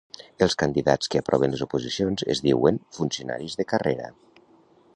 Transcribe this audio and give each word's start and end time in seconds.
Els 0.43 0.55
candidats 0.61 1.11
que 1.15 1.19
aproven 1.23 1.53
les 1.55 1.61
oposicions 1.65 2.25
es 2.35 2.41
diuen 2.47 2.81
funcionaris 2.99 3.59
de 3.61 3.67
carrera. 3.75 4.09